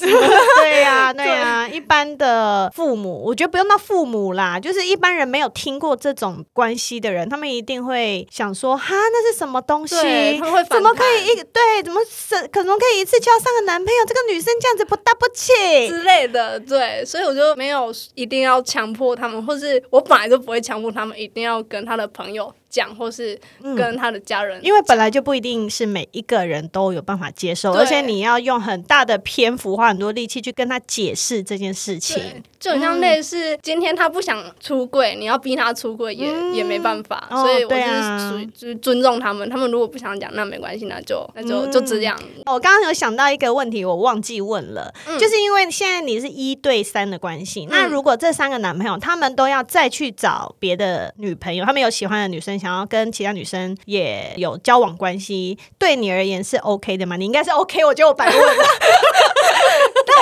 [0.61, 9.95] 对呀、 啊，对呀、一般的父母，我觉得不用到父母啦，就是一般人没有听过这种关系的人，他们一定会想说，哈，那是什么东西？
[9.95, 11.81] 会怎么可以一对？
[11.83, 14.05] 怎么是可能可以一次交三个男朋友？
[14.05, 15.53] 这个女生这样子不搭不起
[15.87, 16.59] 之类的。
[16.59, 21.63] 对，所以我就没有一定要强迫他们，或是我本来就不会强迫他们一定要。
[21.69, 22.53] 跟他的朋友。
[22.69, 23.39] 讲或是
[23.75, 32.21] 跟他的家人、嗯，因为本来就不一定是每一个人都有办法接受，而且你要用很大的篇幅，花很多力气去跟他解释这件事情，
[32.59, 42.15] 就很像类似今天他不想出柜，嗯、你要逼他出柜也、嗯、也没办法，所以我就是属于就是尊重他们，他们如果不想讲，那没关系，那就那就就这样。
[42.45, 52.58] 我刚刚有想到一个问题，我忘记问了，嗯、就是因为现在你是一对三的关系，嗯、那如果这三个男朋友他们都要再去找别的女朋友，他们有喜欢的女生。
[52.59, 57.15] 想要跟其他女生也有交往关系，对你而言是 OK 的吗？
[57.15, 58.63] 你应该是 OK，我觉得我白问了。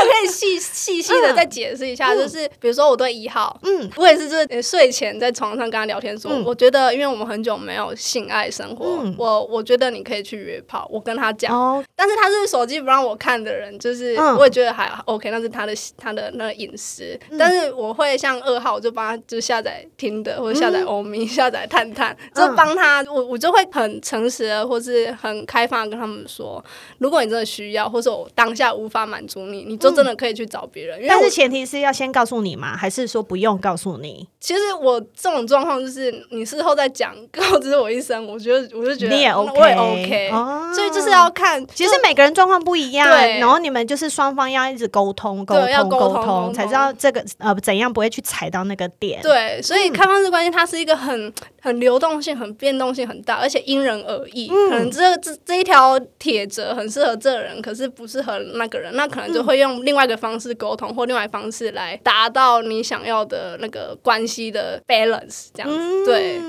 [0.08, 26.64] 可以细细细的再解释一下，嗯、就是比如说我对一号，嗯，我也是就是睡前在床上跟他聊天说，嗯、我觉得因为我们很久没有性爱生活，嗯、我我觉得你可以去约炮，我跟他讲，哦、但是他是手机不让我看的人，就是我也觉得还 OK，那是他的他的那个隐私，嗯、但是我会像二号，我就帮他就下载听的或者下载欧米、嗯、下载探探，就帮他，我我就会很诚实的或是很开放的跟他们说，
[27.00, 32.78] 如果你真的需要，或者我当下无法满足你，你就真的可以去找别人，但是前提是要先告诉你吗？
[32.78, 34.28] 还是说不用告诉你？
[34.40, 40.30] 其实我这种状况就是你事后再讲，告知我一声，我觉得我就觉得你也 OK，我也 OK，
[40.74, 49.22] 所以就是要看，其实每个人状况不一样，然后你们就是双方要一直沟通、沟通、沟通，才知道这个呃怎样不会去踩到那个点。
[49.22, 54.48] 对，所以开放式关系它是一个很很流动性、很变动性很大，而且因人而异。
[54.48, 66.06] 可能这这这一条铁则很适合这个人，可是不适合那个人，那可能就会用另外一个方式沟通，或另外一方式来达到你想要的那个关系的 balance，这样子。
[66.06, 66.40] 对，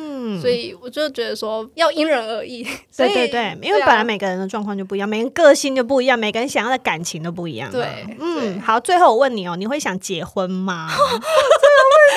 [0.41, 2.63] 所以我就觉得说要因人而异。
[2.97, 7.71] 对对对，因为本来每个人的状况就不一样，每个人个性就不一样，每个人想要的感情都不一样。
[7.71, 7.87] 对，
[8.19, 10.89] 嗯，好，最后我问你哦，你会想结婚吗？
[10.91, 11.19] 这个问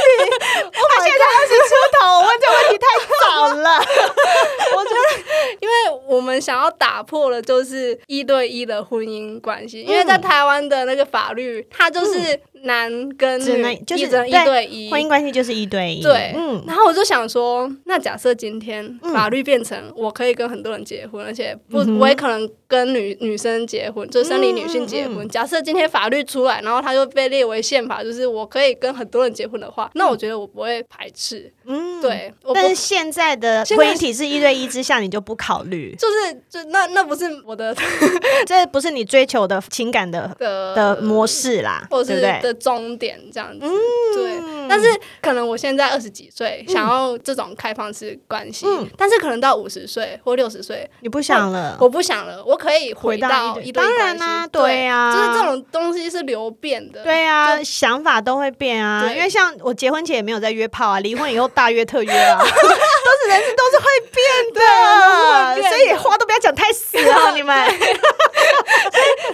[0.02, 2.86] 题，他现在二十出头，我问这个问题太
[3.22, 3.78] 早了。
[4.76, 5.74] 我觉得，因为
[6.08, 12.40] 我们想要打破了就是一对一的婚姻关系，因为在台湾的那个法律，它就是。
[12.64, 12.88] 男
[13.18, 16.64] 跟女就是一对一婚姻关系就是一对一，对，嗯。
[16.68, 25.28] 然后我就想说，那假设今天法律变成我可以跟很多人结婚，而且不，我也可能跟女女生结婚，就生理女性结婚。
[25.30, 31.52] 假设今天法律出来，然后它就被列为宪法，就是我可以跟很多人结婚的话，那我觉得我不会排斥。
[31.66, 32.34] 嗯，对。
[32.54, 35.96] 但是现在的婚姻体制一对一之下，你就不考虑？
[35.96, 37.76] 就是，就那那不是我的，
[38.48, 42.54] 这不是你追求的情感的 的模式啦，或者是的？
[42.54, 43.72] 终点这样子，嗯、
[44.16, 44.68] 对。
[44.70, 44.88] 但是
[45.22, 51.78] 可能我现在二十几岁，嗯、想要这种开放式关系，嗯、但是可能到五十岁或六十岁，你不想了？
[51.80, 53.92] 我不想了，我可以回到一对一关系。
[53.92, 59.12] 当然啦、啊，对呀、啊，就是这种东西是流变的，对呀、啊，想法都会变啊。
[59.12, 64.22] 因为像我结婚前也没有在约炮啊，离婚以后大约特约啊， 都是人是都是会变
[64.54, 67.70] 的，所以话都不要讲太死啊，你们。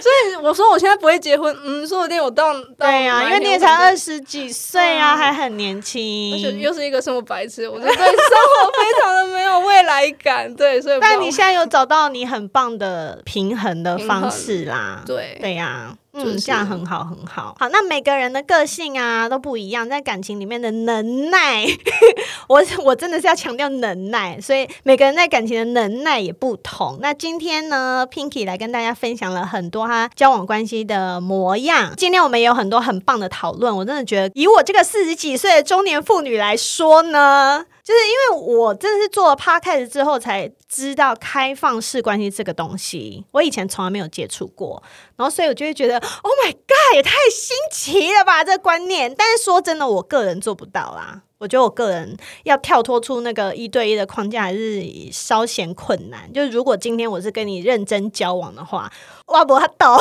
[0.00, 8.06] 所以我说我现在不会结婚，嗯，说不定我到对呀、啊，因为你也才二十几岁啊，还很年轻，而且又是一个什么白痴，我就对生
[8.48, 15.94] 活非常的没有未来感，对，所以但你现在有找到你很棒的平衡的方式啦，对，对呀、啊。
[16.20, 17.54] 嗯，这样很好，很好。
[17.60, 21.64] 好，那每个人的个性啊都不一样，在感情里面的能耐，
[22.48, 26.98] 我我真的是要强调能耐，所以每个人在感情的能耐也不同。
[27.00, 31.92] 那今天呢，Pinky 来跟大家分享了很多他交往关系的模样。
[31.96, 37.66] 今天我们也有很多很棒的讨论，我真的觉得以我这个四十几岁的中年妇女来说呢。
[37.88, 44.82] 就是因为我真的是做了 podcast 之后才知道开放式关系这个东西，我以前从来没有接触过，
[45.16, 49.14] 然后所以我就会觉得，Oh my God，也太新奇了吧这个观念！
[49.16, 51.22] 但是说真的，我个人做不到啦。
[51.38, 56.30] 我觉得我个人要跳脱出那个一对一的框架还是稍显困难。
[56.32, 58.92] 就是如果今天我是跟你认真交往的话，
[59.28, 59.66] 哇，不懂。
[59.78, 59.98] 但是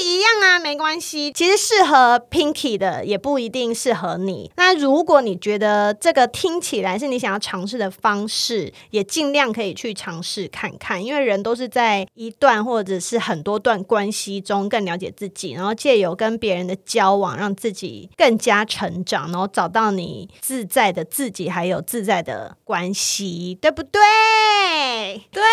[0.00, 1.32] 一样啊，没关系。
[1.32, 4.50] 其实适合 Pinky 的也不一定适合你。
[4.56, 11.04] 那如果你觉得这个听起来是你想要尝试的方式，也尽量可以去尝试看看。
[11.04, 24.00] 因为人都是在一段或者是很多段关系中更了解自己，然后借由跟别人的交往，让自己更加成长，然后找到你自在的自己，还有自在的关系，对不对？
[25.30, 25.42] 对。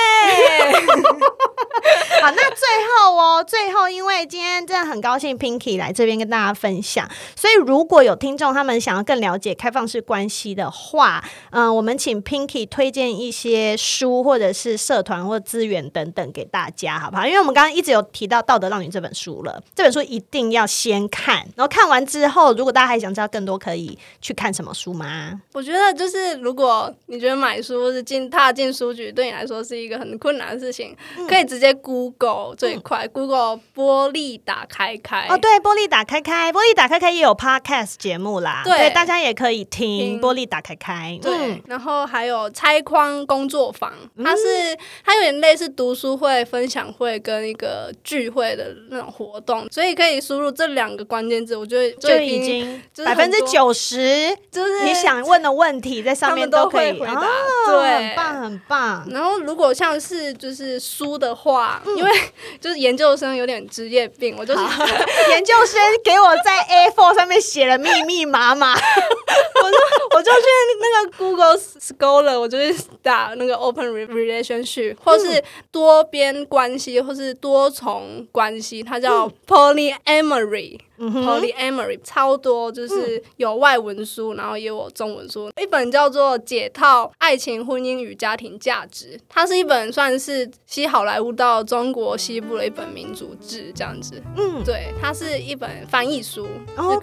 [2.22, 17.26] 好，那最后哦，最后，因为今天真的很高兴，Pinky 来这边跟大家分享，所以如果有听众他们想要更了解开放式关系的话，嗯、呃，我们请 Pinky 推荐一些书或者是社团或资源等等给大家，好不好？
[17.26, 25.40] 因为我们刚刚一直有提到《道德浪女》这本书了，这本书一定要先看，然后看完之后，如果大家还想知道更多，可以去看什么书吗？
[25.54, 35.28] 我觉得就是如果你觉得买书或是进踏进书局对你来说是一个很困难的事情，嗯、可以直接 Google 最快、嗯、，Google 玻璃打开开。
[35.30, 41.18] 哦，对，玻璃打开开，玻璃打开开也有 Podcast 节目啦，对，对，大家也可以听，玻璃打开开。
[41.22, 43.92] 对、嗯，然后还有拆框工作坊，
[44.24, 57.22] 它是、嗯、它有点类似读书会、分享会跟一个聚会的那种活动，所以可以输入这两个关键字，我觉得就已经百分之九十，就是你想问的问题在上面都可以回答。
[57.22, 59.08] 哦、对，很棒，很棒。
[59.12, 62.12] 然后如果像是就是书的话，嗯、因为
[62.60, 64.60] 就是研究生有点职业病，我就是
[65.32, 69.78] 研究生给我在 A4 上面写了密密麻麻， 我就
[70.16, 70.48] 我就去
[70.80, 80.80] 那个 Google Scholar，我就去打那个 Open Relationship，或是多边关系，或是多重关系，它叫 Polyamory。
[80.98, 85.52] 嗯、Polyamory 超多，就是有外文书，嗯，然后也有中文书。
[85.62, 94.22] 一本叫做《解套爱情、婚姻与家庭价值》，它是一本算是西好莱坞到中国西部的一本民族志，这样子。
[94.38, 96.48] 嗯，对，它是一本翻译书，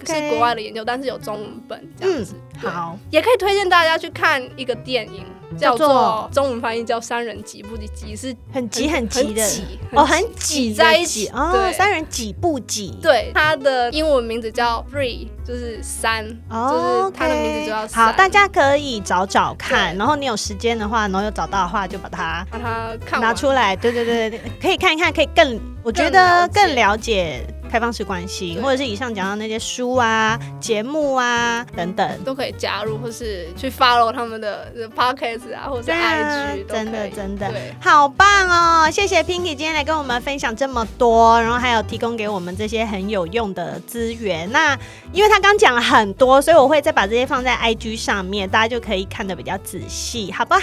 [0.05, 2.35] 是国外的研究，但是有中文本这样子。
[2.52, 5.25] 嗯、好，也可以推荐大家去看一个电影。
[5.55, 11.71] 叫做中文翻译叫三人挤不挤，挤是很挤很挤的挤哦，很挤在一起哦。
[11.71, 12.97] 三人挤不挤？
[13.03, 18.03] 对，它的英文名字叫 Three，就是三，哦，就是它的名字就叫三。
[18.07, 23.75] 好，大家可以找找看，然后你有时间的话，然后有找到的话，就把它把它看拿出来。
[23.75, 27.45] 对对对对，可以看一看，可以更，我觉得更了解。
[27.73, 37.51] 开放式关系，或者是以上讲到那些书啊、节目啊等等，都可以加入，或是去 follow 他们的 podcast 啊，或者是 IG，真的真的
[37.81, 38.91] 好棒哦！
[38.91, 44.47] 谢谢 Pinky 今天来跟我们分享这么多，然后还有提供给我们这些很有用的资源。
[44.51, 44.77] 那
[45.11, 50.59] 因为他刚讲了很多，所以我会再把这些放在 IG 上面，大家就可以看得比较仔细，好不好？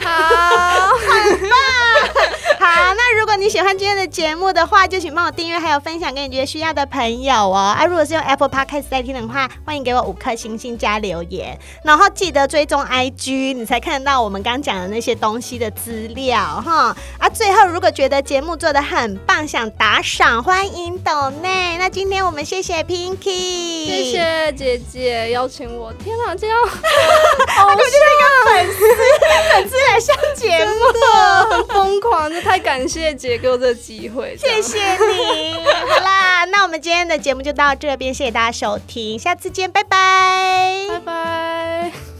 [0.00, 1.50] 好， 很棒。
[2.58, 7.74] 好，那如果你喜欢今天的节目的话，就请帮我订阅，还有分享给你觉得需要的朋友哦。
[7.76, 16.96] 啊，如果是用 Apple Podcast 在听的话，欢迎给我五颗星星加留言，然后记得追踪 IG，你才看得到我们刚讲的那些东西的资料哈。
[17.18, 21.76] 啊，最后如果觉得节目做的很棒，想打赏，欢迎抖内。
[21.78, 25.92] 那今天我们谢谢 Pinky，谢谢姐姐邀请我。
[25.94, 26.56] 天哪，这样，
[27.48, 28.78] 好像粉丝，
[29.52, 30.72] 粉丝来上节目，
[31.50, 32.30] 很疯狂。
[32.42, 35.53] 太感谢姐给我这个机会，谢谢你。
[35.62, 42.13] 好啦，那我们今天的节目就到这边，谢谢大家收听，下次见，拜拜，拜拜。